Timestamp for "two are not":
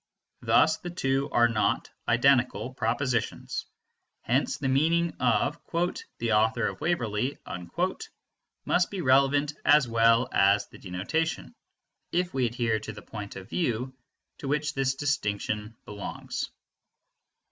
0.89-1.91